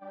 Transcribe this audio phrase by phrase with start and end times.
[0.00, 0.10] Всем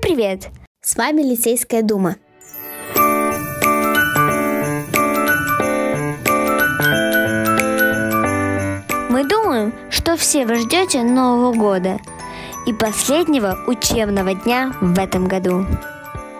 [0.00, 0.48] привет!
[0.80, 2.16] С вами Лицейская дума.
[9.10, 11.98] Мы думаем, что все вы ждете Нового года
[12.66, 15.66] и последнего учебного дня в этом году.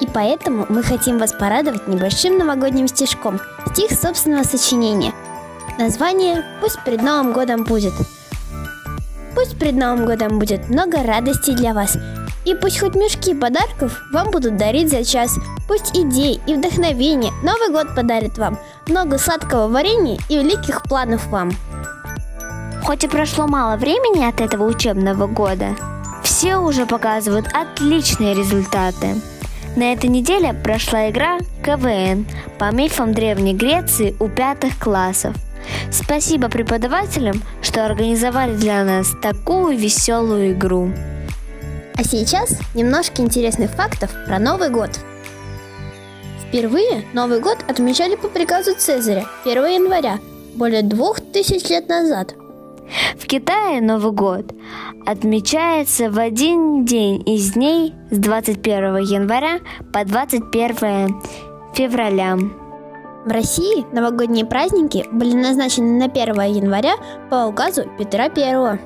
[0.00, 3.40] И поэтому мы хотим вас порадовать небольшим новогодним стишком.
[3.72, 5.12] Стих собственного сочинения.
[5.78, 7.94] Название «Пусть перед Новым годом будет».
[9.34, 11.96] Пусть перед Новым годом будет много радостей для вас.
[12.44, 15.36] И пусть хоть мешки подарков вам будут дарить за час.
[15.66, 18.58] Пусть идей и вдохновения Новый год подарит вам.
[18.86, 21.50] Много сладкого варенья и великих планов вам.
[22.84, 25.74] Хоть и прошло мало времени от этого учебного года,
[26.44, 29.14] все уже показывают отличные результаты.
[29.76, 32.26] На этой неделе прошла игра КВН
[32.58, 35.34] по мифам Древней Греции у пятых классов.
[35.90, 40.90] Спасибо преподавателям, что организовали для нас такую веселую игру.
[41.94, 44.90] А сейчас немножко интересных фактов про Новый год.
[46.46, 50.18] Впервые Новый год отмечали по приказу Цезаря 1 января,
[50.56, 52.34] более двух тысяч лет назад.
[53.18, 54.52] В Китае Новый год
[55.06, 59.60] отмечается в один день из дней с 21 января
[59.92, 61.20] по 21
[61.74, 62.36] февраля.
[63.24, 66.94] В России новогодние праздники были назначены на 1 января
[67.30, 68.78] по указу Петра I.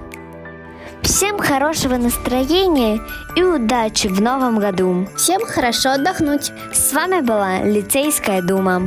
[1.02, 3.00] Всем хорошего настроения
[3.34, 5.06] и удачи в новом году.
[5.16, 6.52] Всем хорошо отдохнуть.
[6.72, 8.82] С вами была Лицейская дума.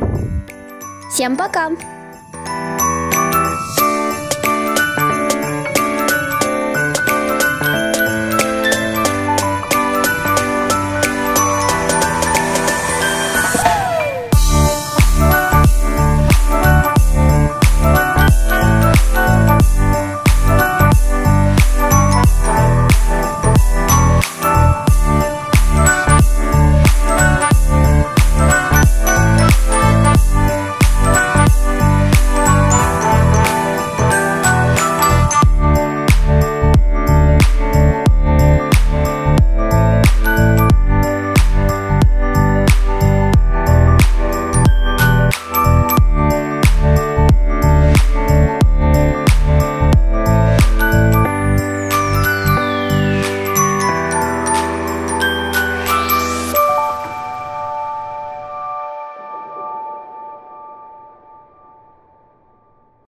[1.11, 1.71] Всем пока!